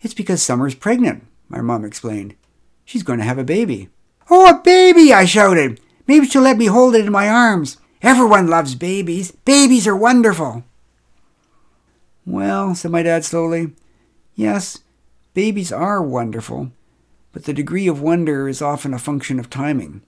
It's 0.00 0.14
because 0.14 0.40
Summer's 0.40 0.76
pregnant, 0.76 1.26
my 1.48 1.60
mom 1.60 1.84
explained. 1.84 2.36
She's 2.84 3.02
going 3.02 3.18
to 3.18 3.24
have 3.24 3.38
a 3.38 3.42
baby. 3.42 3.88
Oh, 4.30 4.48
a 4.48 4.62
baby! 4.62 5.12
I 5.12 5.24
shouted. 5.24 5.80
Maybe 6.06 6.26
she'll 6.26 6.42
let 6.42 6.58
me 6.58 6.66
hold 6.66 6.94
it 6.94 7.06
in 7.06 7.10
my 7.10 7.28
arms. 7.28 7.78
Everyone 8.02 8.46
loves 8.46 8.76
babies. 8.76 9.32
Babies 9.32 9.88
are 9.88 9.96
wonderful. 9.96 10.62
Well, 12.24 12.76
said 12.76 12.92
my 12.92 13.02
dad 13.02 13.24
slowly, 13.24 13.72
yes, 14.36 14.78
babies 15.34 15.72
are 15.72 16.00
wonderful, 16.00 16.70
but 17.32 17.46
the 17.46 17.52
degree 17.52 17.88
of 17.88 18.00
wonder 18.00 18.48
is 18.48 18.62
often 18.62 18.94
a 18.94 18.98
function 18.98 19.40
of 19.40 19.50
timing. 19.50 20.02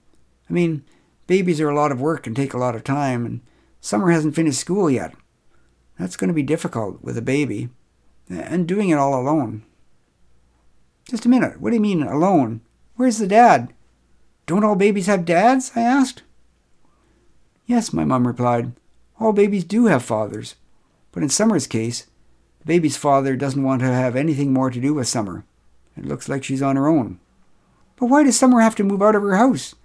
I 0.49 0.53
mean, 0.53 0.85
babies 1.27 1.61
are 1.61 1.69
a 1.69 1.75
lot 1.75 1.91
of 1.91 2.01
work 2.01 2.27
and 2.27 2.35
take 2.35 2.53
a 2.53 2.57
lot 2.57 2.75
of 2.75 2.83
time, 2.83 3.25
and 3.25 3.41
Summer 3.79 4.11
hasn't 4.11 4.35
finished 4.35 4.59
school 4.59 4.89
yet. 4.89 5.13
That's 5.97 6.17
going 6.17 6.29
to 6.29 6.33
be 6.33 6.43
difficult 6.43 7.03
with 7.03 7.17
a 7.17 7.21
baby, 7.21 7.69
and 8.29 8.67
doing 8.67 8.89
it 8.89 8.95
all 8.95 9.19
alone. 9.19 9.63
Just 11.07 11.25
a 11.25 11.29
minute, 11.29 11.59
what 11.59 11.71
do 11.71 11.75
you 11.75 11.81
mean 11.81 12.03
alone? 12.03 12.61
Where's 12.95 13.17
the 13.17 13.27
dad? 13.27 13.73
Don't 14.45 14.63
all 14.63 14.75
babies 14.75 15.07
have 15.07 15.25
dads? 15.25 15.71
I 15.75 15.81
asked. 15.81 16.23
Yes, 17.65 17.93
my 17.93 18.03
mum 18.03 18.27
replied. 18.27 18.73
All 19.19 19.33
babies 19.33 19.63
do 19.63 19.85
have 19.85 20.03
fathers. 20.03 20.55
But 21.11 21.23
in 21.23 21.29
Summer's 21.29 21.67
case, 21.67 22.07
the 22.59 22.65
baby's 22.65 22.97
father 22.97 23.35
doesn't 23.35 23.63
want 23.63 23.81
to 23.81 23.87
have 23.87 24.15
anything 24.15 24.53
more 24.53 24.69
to 24.69 24.79
do 24.79 24.93
with 24.93 25.07
Summer. 25.07 25.45
It 25.97 26.05
looks 26.05 26.29
like 26.29 26.43
she's 26.43 26.61
on 26.61 26.75
her 26.75 26.87
own. 26.87 27.19
But 27.95 28.07
why 28.07 28.23
does 28.23 28.37
Summer 28.37 28.61
have 28.61 28.75
to 28.75 28.83
move 28.83 29.01
out 29.01 29.15
of 29.15 29.21
her 29.21 29.35
house? 29.35 29.75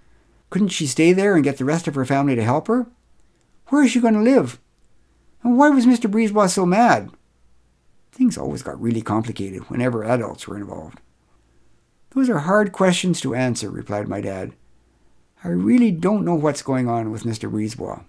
Couldn't 0.49 0.69
she 0.69 0.87
stay 0.87 1.13
there 1.13 1.35
and 1.35 1.43
get 1.43 1.57
the 1.57 1.65
rest 1.65 1.87
of 1.87 1.95
her 1.95 2.05
family 2.05 2.35
to 2.35 2.43
help 2.43 2.67
her? 2.67 2.87
Where 3.67 3.83
is 3.83 3.91
she 3.91 3.99
going 3.99 4.13
to 4.13 4.21
live? 4.21 4.59
And 5.43 5.57
why 5.57 5.69
was 5.69 5.85
Mr. 5.85 6.09
Brisebois 6.09 6.47
so 6.47 6.65
mad? 6.65 7.11
Things 8.11 8.37
always 8.37 8.63
got 8.63 8.81
really 8.81 9.01
complicated 9.01 9.69
whenever 9.69 10.03
adults 10.03 10.47
were 10.47 10.57
involved. 10.57 10.99
Those 12.11 12.29
are 12.29 12.39
hard 12.39 12.71
questions 12.71 13.21
to 13.21 13.35
answer, 13.35 13.69
replied 13.69 14.07
my 14.07 14.21
dad. 14.21 14.53
I 15.43 15.49
really 15.49 15.91
don't 15.91 16.25
know 16.25 16.33
what's 16.33 16.61
going 16.61 16.87
on 16.89 17.11
with 17.11 17.23
Mr. 17.23 17.51
Brisebois. 17.51 18.03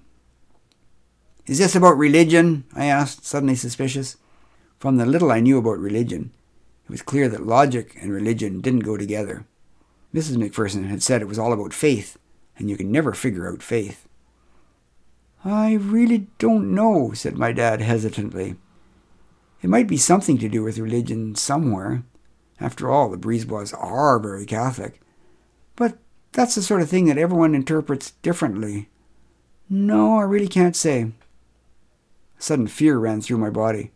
Is 1.47 1.59
this 1.59 1.75
about 1.75 1.99
religion? 1.99 2.64
I 2.75 2.87
asked, 2.87 3.26
suddenly 3.26 3.54
suspicious. 3.54 4.16
From 4.78 4.97
the 4.97 5.07
little 5.07 5.33
I 5.33 5.40
knew 5.40 5.59
about 5.59 5.78
religion, 5.78 6.30
it 6.85 6.90
was 6.90 7.02
clear 7.02 7.28
that 7.28 7.47
logic 7.47 7.97
and 8.00 8.12
religion 8.12 8.61
didn't 8.61 8.80
go 8.80 8.97
together. 8.97 9.45
Mrs. 10.14 10.37
McPherson 10.37 10.88
had 10.88 11.02
said 11.02 11.21
it 11.21 11.28
was 11.28 11.38
all 11.38 11.52
about 11.52 11.75
faith, 11.75 12.16
and 12.59 12.69
you 12.69 12.77
can 12.77 12.93
never 12.93 13.12
figure 13.15 13.49
out 13.49 13.62
faith. 13.62 14.09
I 15.45 15.75
really 15.75 16.27
don't 16.38 16.75
know, 16.75 17.12
said 17.15 17.38
my 17.38 17.53
dad 17.53 17.81
hesitantly. 17.81 18.57
It 19.62 19.71
might 19.71 19.87
be 19.87 19.97
something 19.97 20.38
to 20.38 20.49
do 20.49 20.62
with 20.62 20.79
religion 20.79 21.35
somewhere. 21.35 22.03
After 22.61 22.91
all, 22.91 23.11
the 23.11 23.17
Brisebois 23.17 23.73
are 23.73 24.19
very 24.19 24.45
Catholic. 24.45 25.00
But 25.77 25.99
that's 26.33 26.57
the 26.57 26.62
sort 26.62 26.83
of 26.83 26.88
thing 26.88 27.07
that 27.07 27.19
everyone 27.19 27.55
interprets 27.55 28.11
differently. 28.23 28.88
No, 29.69 30.19
I 30.19 30.23
really 30.23 30.49
can't 30.49 30.77
say. 30.77 31.12
A 32.38 32.43
sudden 32.43 32.67
fear 32.67 32.99
ran 32.99 33.21
through 33.21 33.38
my 33.38 33.50
body. 33.50 33.93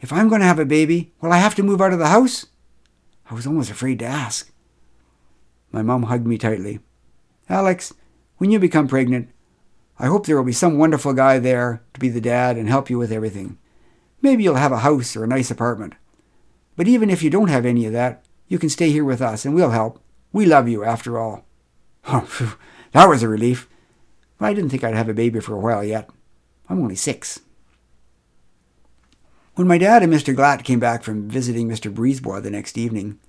If 0.00 0.12
I'm 0.12 0.28
going 0.28 0.40
to 0.40 0.46
have 0.46 0.58
a 0.58 0.64
baby, 0.64 1.12
will 1.20 1.32
I 1.32 1.38
have 1.38 1.54
to 1.56 1.62
move 1.62 1.80
out 1.80 1.92
of 1.92 1.98
the 1.98 2.08
house? 2.08 2.46
I 3.30 3.34
was 3.34 3.46
almost 3.46 3.70
afraid 3.70 3.98
to 4.00 4.06
ask. 4.06 4.50
My 5.70 5.82
mom 5.82 6.04
hugged 6.04 6.26
me 6.26 6.38
tightly. 6.38 6.80
Alex, 7.50 7.92
when 8.38 8.52
you 8.52 8.60
become 8.60 8.86
pregnant, 8.86 9.28
I 9.98 10.06
hope 10.06 10.24
there 10.24 10.36
will 10.36 10.44
be 10.44 10.52
some 10.52 10.78
wonderful 10.78 11.12
guy 11.12 11.40
there 11.40 11.82
to 11.92 12.00
be 12.00 12.08
the 12.08 12.20
dad 12.20 12.56
and 12.56 12.68
help 12.68 12.88
you 12.88 12.96
with 12.96 13.10
everything. 13.10 13.58
Maybe 14.22 14.44
you'll 14.44 14.54
have 14.54 14.72
a 14.72 14.78
house 14.78 15.16
or 15.16 15.24
a 15.24 15.28
nice 15.28 15.50
apartment. 15.50 15.94
But 16.76 16.86
even 16.86 17.10
if 17.10 17.24
you 17.24 17.28
don't 17.28 17.48
have 17.48 17.66
any 17.66 17.86
of 17.86 17.92
that, 17.92 18.24
you 18.46 18.58
can 18.58 18.68
stay 18.68 18.90
here 18.90 19.04
with 19.04 19.20
us 19.20 19.44
and 19.44 19.54
we'll 19.54 19.70
help. 19.70 20.00
We 20.32 20.46
love 20.46 20.68
you 20.68 20.84
after 20.84 21.18
all. 21.18 21.44
Oh, 22.06 22.56
that 22.92 23.08
was 23.08 23.22
a 23.22 23.28
relief. 23.28 23.68
I 24.40 24.54
didn't 24.54 24.70
think 24.70 24.82
I'd 24.82 24.94
have 24.94 25.08
a 25.08 25.14
baby 25.14 25.38
for 25.38 25.54
a 25.54 25.60
while 25.60 25.84
yet. 25.84 26.08
I'm 26.68 26.80
only 26.80 26.96
six. 26.96 27.40
When 29.54 29.68
my 29.68 29.78
dad 29.78 30.02
and 30.02 30.12
Mr. 30.12 30.34
Glatt 30.34 30.64
came 30.64 30.80
back 30.80 31.04
from 31.04 31.28
visiting 31.28 31.68
Mr. 31.68 31.92
Brisebois 31.92 32.42
the 32.42 32.50
next 32.50 32.78
evening, 32.78 33.20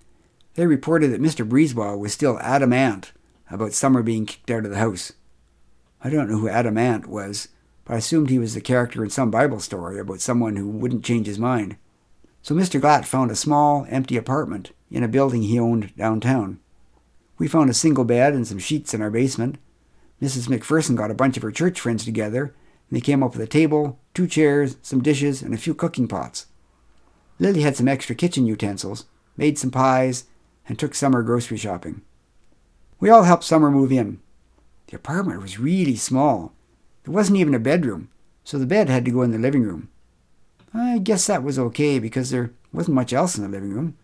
they 0.56 0.66
reported 0.66 1.12
that 1.12 1.22
Mr. 1.22 1.48
Brisebois 1.48 1.96
was 1.98 2.14
still 2.14 2.40
adamant 2.40 3.12
about 3.52 3.74
Summer 3.74 4.02
being 4.02 4.26
kicked 4.26 4.50
out 4.50 4.66
of 4.66 4.72
the 4.72 4.78
house. 4.78 5.14
I 6.04 6.10
don't 6.10 6.30
know 6.30 6.40
who 6.40 6.50
Adam 6.50 6.78
Ant 6.78 7.06
was, 7.08 7.50
but 7.86 7.94
I 7.94 7.98
assumed 7.98 8.30
he 8.30 8.40
was 8.40 8.54
the 8.54 8.62
character 8.62 9.04
in 9.04 9.10
some 9.10 9.30
Bible 9.30 9.60
story 9.60 10.00
about 10.00 10.22
someone 10.22 10.56
who 10.56 10.68
wouldn't 10.68 11.06
change 11.06 11.28
his 11.28 11.38
mind. 11.38 11.76
So 12.42 12.56
Mr. 12.56 12.82
Glatt 12.82 13.06
found 13.06 13.30
a 13.30 13.36
small, 13.36 13.86
empty 13.90 14.18
apartment 14.18 14.72
in 14.90 15.04
a 15.04 15.08
building 15.08 15.44
he 15.44 15.60
owned 15.60 15.96
downtown. 15.96 16.60
We 17.38 17.48
found 17.48 17.70
a 17.70 17.74
single 17.74 18.04
bed 18.04 18.34
and 18.34 18.48
some 18.48 18.60
sheets 18.60 18.94
in 18.94 19.02
our 19.02 19.12
basement. 19.12 19.58
Mrs. 20.22 20.48
McPherson 20.48 20.96
got 20.96 21.12
a 21.12 21.16
bunch 21.16 21.38
of 21.38 21.44
her 21.44 21.52
church 21.52 21.80
friends 21.80 22.06
together, 22.06 22.44
and 22.44 22.98
they 22.98 23.02
came 23.02 23.24
up 23.24 23.34
with 23.34 23.42
a 23.42 23.48
table, 23.48 24.00
two 24.14 24.28
chairs, 24.28 24.78
some 24.82 25.02
dishes, 25.02 25.42
and 25.42 25.54
a 25.54 25.58
few 25.58 25.74
cooking 25.74 26.08
pots. 26.08 26.48
Lily 27.40 27.62
had 27.62 27.76
some 27.76 27.88
extra 27.88 28.16
kitchen 28.16 28.46
utensils, 28.46 29.06
made 29.38 29.58
some 29.58 29.72
pies, 29.72 30.26
and 30.68 30.78
took 30.78 30.94
Summer 30.94 31.24
grocery 31.24 31.58
shopping. 31.58 32.02
We 33.02 33.10
all 33.10 33.24
helped 33.24 33.44
Summer 33.44 33.72
move 33.72 33.92
in. 33.92 34.20
The 34.88 34.96
apartment 34.96 35.42
was 35.42 35.60
really 35.60 35.96
small. 35.96 36.54
There 37.04 37.14
wasn't 37.14 37.40
even 37.40 37.56
a 37.56 37.60
bedroom, 37.60 38.10
so 38.44 38.60
the 38.60 38.68
bed 38.68 38.90
had 38.90 39.04
to 39.06 39.12
go 39.12 39.24
in 39.24 39.32
the 39.32 39.40
living 39.40 39.64
room. 39.64 39.90
I 40.72 41.00
guess 41.00 41.26
that 41.26 41.44
was 41.44 41.58
okay 41.58 41.98
because 41.98 42.30
there 42.30 42.52
wasn't 42.72 42.96
much 42.96 43.12
else 43.12 43.36
in 43.36 43.44
the 43.44 43.50
living 43.50 43.74
room. 43.74 43.98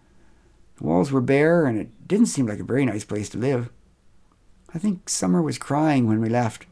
The 0.77 0.83
walls 0.83 1.11
were 1.11 1.21
bare, 1.21 1.67
and 1.67 1.77
it 1.77 2.07
didn't 2.07 2.25
seem 2.25 2.47
like 2.47 2.59
a 2.59 2.63
very 2.63 2.85
nice 2.85 3.05
place 3.05 3.29
to 3.29 3.37
live. 3.37 3.69
I 4.73 4.79
think 4.79 5.09
Summer 5.09 5.43
was 5.43 5.59
crying 5.59 6.07
when 6.07 6.19
we 6.19 6.27
left. 6.27 6.65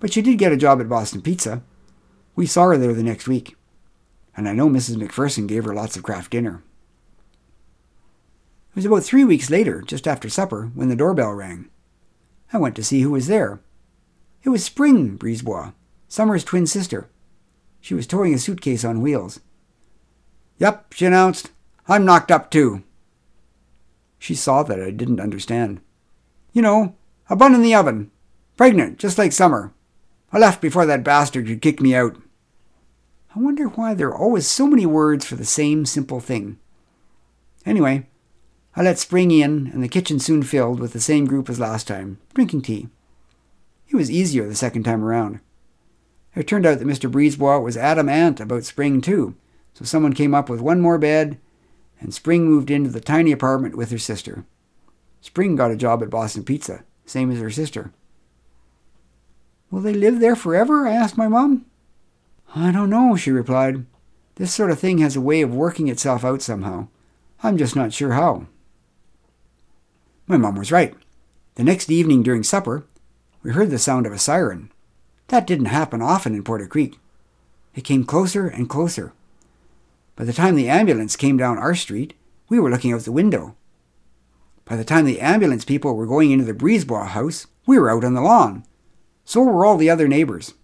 But 0.00 0.12
she 0.12 0.22
did 0.22 0.38
get 0.38 0.52
a 0.52 0.56
job 0.56 0.80
at 0.80 0.88
Boston 0.88 1.22
Pizza. 1.22 1.62
We 2.34 2.46
saw 2.46 2.64
her 2.64 2.76
there 2.76 2.92
the 2.92 3.04
next 3.04 3.28
week, 3.28 3.54
and 4.36 4.48
I 4.48 4.52
know 4.52 4.68
Mrs. 4.68 4.96
McPherson 4.96 5.46
gave 5.46 5.64
her 5.64 5.74
lots 5.74 5.96
of 5.96 6.02
Kraft 6.02 6.32
Dinner. 6.32 6.64
It 8.70 8.76
was 8.76 8.84
about 8.86 9.02
three 9.02 9.24
weeks 9.24 9.50
later, 9.50 9.82
just 9.82 10.06
after 10.06 10.28
supper, 10.28 10.70
when 10.74 10.88
the 10.88 10.96
doorbell 10.96 11.32
rang. 11.32 11.68
I 12.52 12.58
went 12.58 12.76
to 12.76 12.84
see 12.84 13.00
who 13.00 13.10
was 13.10 13.26
there. 13.26 13.60
It 14.42 14.48
was 14.48 14.64
Spring 14.64 15.18
Brisebois, 15.18 15.72
Summer's 16.08 16.44
twin 16.44 16.66
sister. 16.66 17.10
She 17.80 17.94
was 17.94 18.06
towing 18.06 18.32
a 18.32 18.38
suitcase 18.38 18.84
on 18.84 19.02
wheels. 19.02 19.40
Yep, 20.58 20.92
she 20.94 21.06
announced. 21.06 21.50
I'm 21.88 22.04
knocked 22.04 22.30
up 22.30 22.50
too. 22.50 22.82
She 24.18 24.34
saw 24.34 24.62
that 24.62 24.80
I 24.80 24.90
didn't 24.90 25.20
understand. 25.20 25.80
You 26.52 26.62
know, 26.62 26.94
a 27.28 27.36
bun 27.36 27.54
in 27.54 27.62
the 27.62 27.74
oven. 27.74 28.10
Pregnant, 28.56 28.98
just 28.98 29.18
like 29.18 29.32
Summer. 29.32 29.72
I 30.32 30.38
left 30.38 30.60
before 30.60 30.86
that 30.86 31.02
bastard 31.02 31.46
could 31.46 31.62
kick 31.62 31.80
me 31.80 31.94
out. 31.94 32.16
I 33.34 33.38
wonder 33.38 33.66
why 33.66 33.94
there 33.94 34.08
are 34.08 34.16
always 34.16 34.46
so 34.46 34.66
many 34.66 34.86
words 34.86 35.24
for 35.24 35.36
the 35.36 35.44
same 35.44 35.86
simple 35.86 36.20
thing. 36.20 36.58
Anyway, 37.64 38.06
I 38.76 38.82
let 38.82 38.98
Spring 38.98 39.30
in, 39.30 39.66
and 39.72 39.82
the 39.82 39.88
kitchen 39.88 40.20
soon 40.20 40.42
filled 40.42 40.78
with 40.78 40.92
the 40.92 41.00
same 41.00 41.26
group 41.26 41.50
as 41.50 41.58
last 41.58 41.88
time, 41.88 42.18
drinking 42.34 42.62
tea. 42.62 42.88
It 43.88 43.96
was 43.96 44.10
easier 44.10 44.46
the 44.46 44.54
second 44.54 44.84
time 44.84 45.04
around. 45.04 45.40
It 46.36 46.46
turned 46.46 46.64
out 46.64 46.78
that 46.78 46.86
Mr. 46.86 47.10
Brisebois 47.10 47.58
was 47.58 47.76
adamant 47.76 48.38
about 48.38 48.64
Spring, 48.64 49.00
too, 49.00 49.34
so 49.74 49.84
someone 49.84 50.12
came 50.12 50.34
up 50.34 50.48
with 50.48 50.60
one 50.60 50.80
more 50.80 50.98
bed, 50.98 51.38
and 52.00 52.14
Spring 52.14 52.44
moved 52.44 52.70
into 52.70 52.90
the 52.90 53.00
tiny 53.00 53.32
apartment 53.32 53.76
with 53.76 53.90
her 53.90 53.98
sister. 53.98 54.44
Spring 55.20 55.56
got 55.56 55.72
a 55.72 55.76
job 55.76 56.02
at 56.02 56.10
Boston 56.10 56.44
Pizza, 56.44 56.84
same 57.04 57.30
as 57.32 57.40
her 57.40 57.50
sister. 57.50 57.92
Will 59.70 59.80
they 59.80 59.92
live 59.92 60.20
there 60.20 60.36
forever? 60.36 60.86
I 60.86 60.92
asked 60.92 61.18
my 61.18 61.28
mom. 61.28 61.66
I 62.54 62.70
don't 62.70 62.90
know, 62.90 63.16
she 63.16 63.30
replied. 63.30 63.84
This 64.36 64.54
sort 64.54 64.70
of 64.70 64.78
thing 64.78 64.98
has 64.98 65.16
a 65.16 65.20
way 65.20 65.42
of 65.42 65.54
working 65.54 65.88
itself 65.88 66.24
out 66.24 66.40
somehow. 66.40 66.88
I'm 67.42 67.56
just 67.56 67.76
not 67.76 67.92
sure 67.92 68.12
how. 68.12 68.46
My 70.30 70.36
mom 70.36 70.54
was 70.54 70.70
right. 70.70 70.94
The 71.56 71.64
next 71.64 71.90
evening 71.90 72.22
during 72.22 72.44
supper, 72.44 72.84
we 73.42 73.50
heard 73.50 73.70
the 73.70 73.80
sound 73.80 74.06
of 74.06 74.12
a 74.12 74.18
siren. 74.18 74.70
That 75.26 75.44
didn't 75.44 75.66
happen 75.66 76.00
often 76.00 76.36
in 76.36 76.44
Porter 76.44 76.68
Creek. 76.68 77.00
It 77.74 77.80
came 77.80 78.04
closer 78.04 78.46
and 78.46 78.70
closer. 78.70 79.12
By 80.14 80.22
the 80.22 80.32
time 80.32 80.54
the 80.54 80.68
ambulance 80.68 81.16
came 81.16 81.36
down 81.36 81.58
our 81.58 81.74
street, 81.74 82.14
we 82.48 82.60
were 82.60 82.70
looking 82.70 82.92
out 82.92 83.00
the 83.00 83.10
window. 83.10 83.56
By 84.66 84.76
the 84.76 84.84
time 84.84 85.04
the 85.04 85.20
ambulance 85.20 85.64
people 85.64 85.96
were 85.96 86.06
going 86.06 86.30
into 86.30 86.44
the 86.44 86.54
Brisebois 86.54 87.08
house, 87.08 87.48
we 87.66 87.76
were 87.76 87.90
out 87.90 88.04
on 88.04 88.14
the 88.14 88.20
lawn. 88.20 88.64
So 89.24 89.42
were 89.42 89.66
all 89.66 89.78
the 89.78 89.90
other 89.90 90.06
neighbors. 90.06 90.54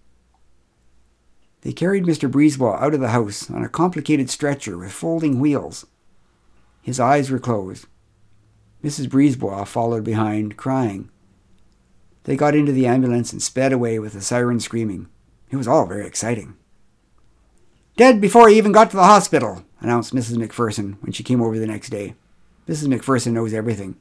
They 1.62 1.72
carried 1.72 2.04
Mr. 2.04 2.30
Brisebois 2.30 2.80
out 2.80 2.94
of 2.94 3.00
the 3.00 3.08
house 3.08 3.50
on 3.50 3.64
a 3.64 3.68
complicated 3.68 4.30
stretcher 4.30 4.78
with 4.78 4.92
folding 4.92 5.40
wheels. 5.40 5.86
His 6.82 7.00
eyes 7.00 7.32
were 7.32 7.40
closed. 7.40 7.86
Mrs. 8.86 9.08
Brisebois 9.08 9.66
followed 9.66 10.04
behind, 10.04 10.56
crying. 10.56 11.10
They 12.22 12.36
got 12.36 12.54
into 12.54 12.70
the 12.70 12.86
ambulance 12.86 13.32
and 13.32 13.42
sped 13.42 13.72
away 13.72 13.98
with 13.98 14.12
the 14.12 14.20
siren 14.20 14.60
screaming. 14.60 15.08
It 15.50 15.56
was 15.56 15.66
all 15.66 15.86
very 15.86 16.06
exciting. 16.06 16.54
Dead 17.96 18.20
before 18.20 18.48
he 18.48 18.56
even 18.56 18.70
got 18.70 18.90
to 18.90 18.96
the 18.96 19.02
hospital, 19.02 19.64
announced 19.80 20.14
Mrs. 20.14 20.36
McPherson 20.36 21.02
when 21.02 21.10
she 21.10 21.24
came 21.24 21.42
over 21.42 21.58
the 21.58 21.66
next 21.66 21.88
day. 21.88 22.14
Mrs. 22.68 22.86
McPherson 22.86 23.32
knows 23.32 23.52
everything. 23.52 23.96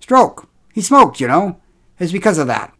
Stroke. 0.00 0.48
He 0.72 0.80
smoked, 0.80 1.20
you 1.20 1.28
know. 1.28 1.60
It's 1.98 2.10
because 2.10 2.38
of 2.38 2.46
that. 2.46 2.72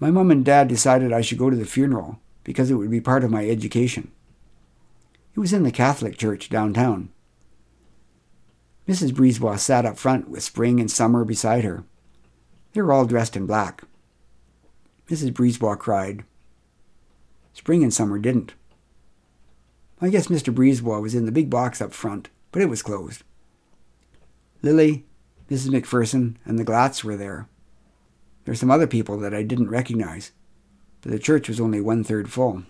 My 0.00 0.10
mom 0.10 0.32
and 0.32 0.44
dad 0.44 0.66
decided 0.66 1.12
I 1.12 1.20
should 1.20 1.38
go 1.38 1.50
to 1.50 1.56
the 1.56 1.64
funeral 1.64 2.18
because 2.42 2.68
it 2.68 2.74
would 2.74 2.90
be 2.90 3.00
part 3.00 3.22
of 3.22 3.30
my 3.30 3.48
education. 3.48 4.10
It 5.36 5.38
was 5.38 5.52
in 5.52 5.62
the 5.62 5.70
Catholic 5.70 6.16
church 6.16 6.48
downtown. 6.48 7.10
Mrs. 8.90 9.12
Brisebois 9.12 9.60
sat 9.60 9.86
up 9.86 9.96
front 9.96 10.28
with 10.28 10.42
Spring 10.42 10.80
and 10.80 10.90
Summer 10.90 11.24
beside 11.24 11.62
her. 11.62 11.84
They 12.72 12.82
were 12.82 12.92
all 12.92 13.04
dressed 13.04 13.36
in 13.36 13.46
black. 13.46 13.84
Mrs. 15.08 15.32
Brisebois 15.32 15.78
cried. 15.78 16.24
Spring 17.52 17.84
and 17.84 17.94
Summer 17.94 18.18
didn't. 18.18 18.54
I 20.00 20.08
guess 20.08 20.26
Mr. 20.26 20.52
Brisebois 20.52 21.00
was 21.00 21.14
in 21.14 21.24
the 21.24 21.30
big 21.30 21.48
box 21.48 21.80
up 21.80 21.92
front, 21.92 22.30
but 22.50 22.62
it 22.62 22.68
was 22.68 22.82
closed. 22.82 23.22
Lily, 24.60 25.06
Mrs. 25.48 25.68
McPherson, 25.68 26.34
and 26.44 26.58
the 26.58 26.64
Glatts 26.64 27.04
were 27.04 27.16
there. 27.16 27.46
There 28.44 28.50
were 28.50 28.56
some 28.56 28.72
other 28.72 28.88
people 28.88 29.18
that 29.18 29.32
I 29.32 29.44
didn't 29.44 29.70
recognize, 29.70 30.32
but 31.00 31.12
the 31.12 31.20
church 31.20 31.48
was 31.48 31.60
only 31.60 31.80
one 31.80 32.02
third 32.02 32.28
full. 32.28 32.64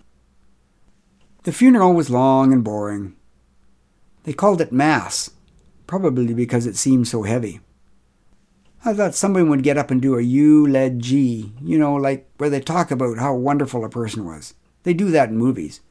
The 1.45 1.51
funeral 1.51 1.95
was 1.95 2.11
long 2.11 2.53
and 2.53 2.63
boring. 2.63 3.15
They 4.23 4.33
called 4.33 4.61
it 4.61 4.71
Mass, 4.71 5.31
probably 5.91 6.33
because 6.33 6.65
it 6.65 6.77
seemed 6.77 7.05
so 7.05 7.23
heavy. 7.23 7.59
I 8.85 8.93
thought 8.93 9.13
someone 9.13 9.49
would 9.49 9.61
get 9.61 9.77
up 9.77 9.91
and 9.91 10.01
do 10.01 10.17
a 10.17 10.21
eulogy, 10.21 11.51
you 11.61 11.77
know, 11.77 11.95
like 11.95 12.29
where 12.37 12.49
they 12.49 12.61
talk 12.61 12.91
about 12.91 13.17
how 13.17 13.35
wonderful 13.35 13.83
a 13.83 13.89
person 13.89 14.25
was. 14.25 14.53
They 14.83 14.93
do 14.93 15.11
that 15.11 15.27
in 15.27 15.37
movies. 15.37 15.81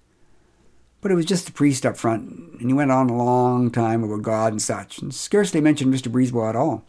But 1.02 1.12
it 1.12 1.16
was 1.16 1.26
just 1.26 1.45
the 1.45 1.52
priest 1.52 1.85
up 1.85 1.99
front, 1.99 2.30
and 2.61 2.71
he 2.71 2.73
went 2.73 2.90
on 2.90 3.11
a 3.11 3.14
long 3.14 3.71
time 3.71 4.02
about 4.02 4.23
God 4.23 4.54
and 4.54 4.62
such, 4.62 5.02
and 5.02 5.14
scarcely 5.14 5.61
mentioned 5.61 5.92
Mr. 5.92 6.11
Brisebois 6.11 6.49
at 6.49 6.57
all. 6.57 6.87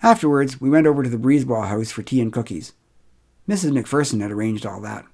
Afterwards, 0.00 0.60
we 0.60 0.70
went 0.70 0.86
over 0.86 1.02
to 1.02 1.10
the 1.10 1.18
Brisebois 1.18 1.66
house 1.66 1.90
for 1.90 2.04
tea 2.04 2.20
and 2.20 2.32
cookies. 2.32 2.72
Mrs. 3.48 3.72
McPherson 3.72 4.20
had 4.20 4.30
arranged 4.30 4.64
all 4.64 4.80
that. 4.82 5.06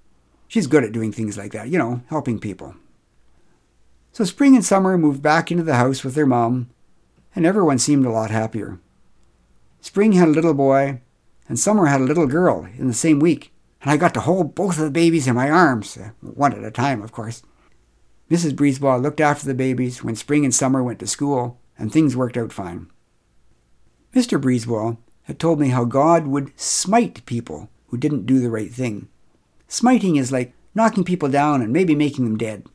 She's 0.46 0.66
good 0.66 0.84
at 0.84 0.92
doing 0.92 1.10
things 1.10 1.38
like 1.38 1.52
that, 1.52 1.70
you 1.70 1.78
know, 1.78 2.02
helping 2.10 2.38
people. 2.38 2.74
So 4.12 4.24
Spring 4.24 4.54
and 4.54 4.64
Summer 4.64 4.98
moved 4.98 5.22
back 5.22 5.50
into 5.50 5.62
the 5.62 5.76
house 5.76 6.02
with 6.02 6.14
their 6.14 6.26
mom, 6.26 6.70
and 7.34 7.46
everyone 7.46 7.78
seemed 7.78 8.04
a 8.04 8.10
lot 8.10 8.30
happier. 8.30 8.80
Spring 9.80 10.12
had 10.12 10.28
a 10.28 10.32
little 10.32 10.54
boy, 10.54 11.00
and 11.48 11.58
Summer 11.58 11.86
had 11.86 12.00
a 12.00 12.04
little 12.04 12.26
girl 12.26 12.68
in 12.76 12.88
the 12.88 12.94
same 12.94 13.20
week, 13.20 13.52
and 13.80 13.90
I 13.90 13.96
got 13.96 14.12
to 14.14 14.20
hold 14.20 14.54
both 14.54 14.78
of 14.78 14.84
the 14.84 14.90
babies 14.90 15.26
in 15.26 15.34
my 15.34 15.48
arms, 15.48 15.96
uh, 15.96 16.10
one 16.20 16.52
at 16.52 16.64
a 16.64 16.70
time, 16.70 17.02
of 17.02 17.12
course. 17.12 17.42
Mrs. 18.30 18.54
Brisebois 18.54 19.00
looked 19.00 19.20
after 19.20 19.46
the 19.46 19.54
babies 19.54 20.04
when 20.04 20.16
Spring 20.16 20.44
and 20.44 20.54
Summer 20.54 20.82
went 20.82 20.98
to 21.00 21.06
school, 21.06 21.58
and 21.78 21.92
things 21.92 22.16
worked 22.16 22.36
out 22.36 22.52
fine. 22.52 22.88
Mr. 24.14 24.40
Brisebois 24.40 24.96
had 25.22 25.38
told 25.38 25.60
me 25.60 25.68
how 25.68 25.84
God 25.84 26.26
would 26.26 26.58
smite 26.58 27.24
people 27.26 27.70
who 27.88 27.96
didn't 27.96 28.26
do 28.26 28.40
the 28.40 28.50
right 28.50 28.72
thing. 28.72 29.08
Smiting 29.68 30.16
is 30.16 30.32
like 30.32 30.52
knocking 30.74 31.04
people 31.04 31.28
down 31.28 31.62
and 31.62 31.72
maybe 31.72 31.94
making 31.94 32.24
them 32.24 32.36
dead. 32.36 32.66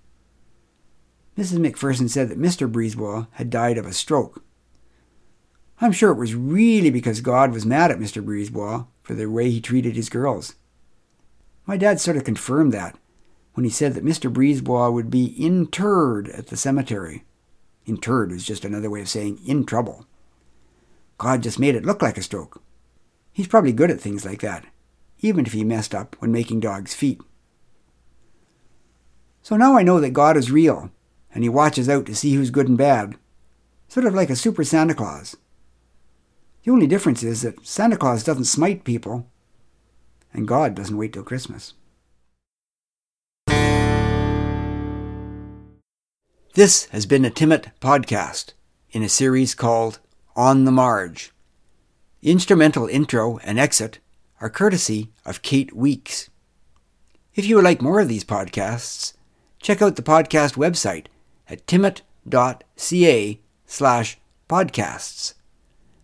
Mrs. 1.38 1.58
McPherson 1.58 2.10
said 2.10 2.30
that 2.30 2.40
Mr. 2.40 2.72
Brisebois 2.72 3.28
had 3.32 3.50
died 3.50 3.78
of 3.78 3.86
a 3.86 3.94
stroke. 3.94 4.44
I'm 5.82 5.92
sure 5.92 6.12
it 6.12 6.18
was 6.18 6.34
really 6.34 6.90
because 6.90 7.20
God 7.20 7.52
was 7.52 7.66
mad 7.66 7.92
at 7.92 8.00
Mr. 8.00 8.24
Brisebois 8.24 8.88
for 9.04 9.14
the 9.14 9.26
way 9.26 9.50
he 9.50 9.60
treated 9.60 9.96
his 9.96 10.10
girls. 10.10 10.56
My 11.66 11.76
dad 11.76 12.00
sort 12.00 12.16
of 12.16 12.24
confirmed 12.24 12.72
that 12.74 12.98
when 13.54 13.64
he 13.64 13.70
said 13.70 13.94
that 13.94 14.06
Mr. 14.06 14.32
Brisebois 14.32 14.94
would 14.94 15.10
be 15.10 15.34
interred 15.38 16.30
at 16.30 16.48
the 16.48 16.58
cemetery. 16.58 17.24
Interred 17.86 18.32
was 18.32 18.46
just 18.46 18.64
another 18.64 18.90
way 18.90 19.02
of 19.02 19.10
saying 19.10 19.40
in 19.46 19.66
trouble. 19.66 20.06
God 21.18 21.44
just 21.44 21.60
made 21.60 21.76
it 21.76 21.86
look 21.86 22.02
like 22.02 22.18
a 22.18 22.22
stroke. 22.22 22.62
He's 23.32 23.48
probably 23.48 23.74
good 23.74 23.92
at 23.92 24.00
things 24.00 24.26
like 24.26 24.42
that, 24.42 24.66
even 25.20 25.46
if 25.46 25.54
he 25.54 25.64
messed 25.64 25.94
up 25.94 26.16
when 26.20 26.32
making 26.32 26.62
dogs' 26.62 26.94
feet. 26.94 27.22
So 29.42 29.58
now 29.58 29.78
I 29.78 29.84
know 29.84 30.00
that 30.00 30.12
God 30.12 30.38
is 30.38 30.52
real, 30.52 30.90
and 31.36 31.44
he 31.44 31.50
watches 31.50 31.90
out 31.90 32.06
to 32.06 32.16
see 32.16 32.34
who's 32.34 32.50
good 32.50 32.70
and 32.70 32.78
bad, 32.78 33.18
sort 33.90 34.06
of 34.06 34.16
like 34.16 34.30
a 34.30 34.38
super 34.38 34.64
Santa 34.64 34.96
Claus. 34.96 35.36
The 36.64 36.72
only 36.72 36.88
difference 36.88 37.22
is 37.22 37.42
that 37.42 37.68
Santa 37.68 37.98
Claus 37.98 38.24
doesn't 38.24 38.46
smite 38.46 38.86
people, 38.86 39.28
and 40.34 40.48
God 40.48 40.74
doesn't 40.74 40.98
wait 40.98 41.12
till 41.12 41.24
Christmas. 41.24 41.74
This 46.54 46.86
has 46.86 47.06
been 47.06 47.26
a 47.26 47.30
Timmit 47.30 47.72
podcast 47.82 48.54
in 48.92 49.04
a 49.04 49.10
series 49.10 49.54
called 49.54 50.00
On 50.38 50.64
the 50.64 50.72
Marge. 50.72 51.34
The 52.22 52.32
instrumental 52.32 52.88
intro 52.88 53.40
and 53.40 53.60
exit 53.60 54.00
are 54.40 54.50
courtesy 54.50 55.12
of 55.26 55.42
Kate 55.42 55.76
Weeks. 55.76 56.30
If 57.36 57.46
you 57.46 57.58
would 57.58 57.66
like 57.66 57.82
more 57.82 58.00
of 58.00 58.08
these 58.08 58.24
podcasts, 58.24 59.12
check 59.62 59.82
out 59.82 59.98
the 59.98 60.02
podcast 60.02 60.56
website 60.56 61.08
at 61.50 61.66
timmit.ca 61.68 63.40
slash 63.66 64.18
podcasts. 64.50 65.34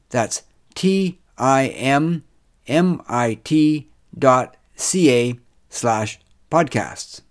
That's 0.10 0.44
T 0.76 1.20
I 1.38 1.68
M 1.68 2.24
M 2.68 3.02
I 3.08 3.36
T 3.44 3.90
dot 4.18 4.58
C 4.76 5.12
A 5.12 5.40
slash 5.70 6.20
podcasts. 6.50 7.22